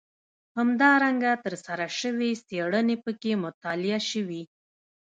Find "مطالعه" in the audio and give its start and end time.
3.45-3.99